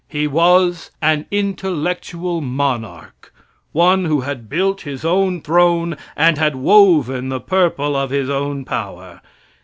He 0.09 0.25
was 0.25 0.89
an 0.99 1.27
intellectual 1.29 2.41
monarch 2.41 3.31
one 3.71 4.05
who 4.05 4.21
had 4.21 4.49
built 4.49 4.81
his 4.81 5.05
own 5.05 5.41
throne 5.43 5.95
and 6.17 6.39
had 6.39 6.55
woven 6.55 7.29
the 7.29 7.39
purple 7.39 7.95
of 7.95 8.09
his 8.09 8.27
own 8.27 8.65
power. 8.65 9.21